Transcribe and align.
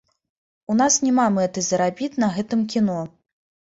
У 0.73 0.77
нас 0.79 0.93
няма 1.07 1.25
мэты 1.37 1.65
зарабіць 1.69 2.13
на 2.25 2.33
гэтым 2.39 2.67
кіно. 2.77 2.99